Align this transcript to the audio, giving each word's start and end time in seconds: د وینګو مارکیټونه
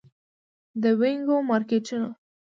د 0.81 0.83
وینګو 0.99 1.37
مارکیټونه 1.49 2.09